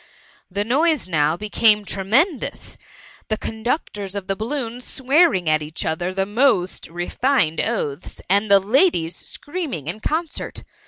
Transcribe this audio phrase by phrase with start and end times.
[0.49, 2.79] The noise now became tremendous;
[3.27, 8.49] the con ductors of the balloons swearing at each other the most refined oaths, and
[8.49, 10.63] the ladies screaming in concert.